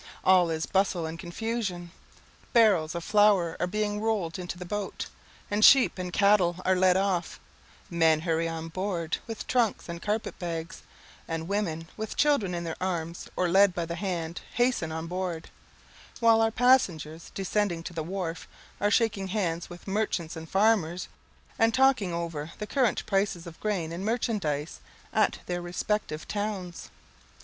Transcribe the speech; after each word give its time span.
All 0.23 0.49
is 0.49 0.65
bustle 0.65 1.05
and 1.05 1.19
confusion. 1.19 1.91
Barrels 2.53 2.95
of 2.95 3.03
flour 3.03 3.55
are 3.59 3.67
being 3.67 4.01
rolled 4.01 4.39
into 4.39 4.57
the 4.57 4.65
boat, 4.65 5.05
and 5.51 5.63
sheep 5.63 5.99
and 5.99 6.11
cattle 6.11 6.55
are 6.65 6.75
led 6.75 6.97
off 6.97 7.39
men 7.87 8.21
hurry 8.21 8.49
on 8.49 8.69
board 8.69 9.19
with 9.27 9.45
trunks 9.45 9.87
and 9.87 10.01
carpet 10.01 10.39
bags 10.39 10.81
and 11.27 11.47
women, 11.47 11.87
with 11.97 12.15
children 12.15 12.55
in 12.55 12.63
their 12.63 12.81
arms 12.81 13.29
or 13.35 13.47
led 13.47 13.75
by 13.75 13.85
the 13.85 13.93
hand, 13.93 14.41
hasten 14.55 14.91
on 14.91 15.05
board; 15.05 15.51
while 16.19 16.41
our 16.41 16.49
passengers, 16.49 17.29
descending 17.35 17.83
to 17.83 17.93
the 17.93 18.01
wharf, 18.01 18.47
are 18.79 18.89
shaking 18.89 19.27
hands 19.27 19.69
with 19.69 19.87
merchants 19.87 20.35
and 20.35 20.49
farmers, 20.49 21.09
and 21.59 21.75
talking 21.75 22.11
over 22.11 22.53
the 22.57 22.65
current 22.65 23.05
prices 23.05 23.45
of 23.45 23.59
grain 23.59 23.91
and 23.91 24.03
merchandise 24.03 24.79
at 25.13 25.37
their 25.45 25.61
respective 25.61 26.27
towns. 26.27 26.89